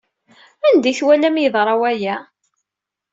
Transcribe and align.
Anda 0.67 0.87
ay 0.89 0.95
twalam 0.99 1.35
yeḍra 1.39 1.75
waya? 1.81 2.15